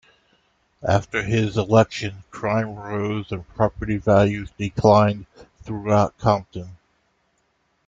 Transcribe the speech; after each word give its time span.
After 0.81 1.21
his 1.21 1.57
election 1.59 2.23
crime 2.31 2.73
rose 2.73 3.31
and 3.31 3.47
property 3.49 3.97
values 3.97 4.49
declined 4.57 5.27
throughout 5.61 6.17
Compton. 6.17 6.75